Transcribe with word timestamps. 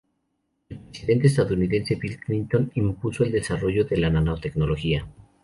El 0.67 0.79
presidente 0.79 1.27
estadounidense 1.27 1.93
Bill 1.93 2.19
Clinton 2.19 2.71
impulsó 2.73 3.23
el 3.23 3.31
desarrollo 3.31 3.83
de 3.85 3.97
la 3.97 4.09
nanotecnología. 4.09 5.07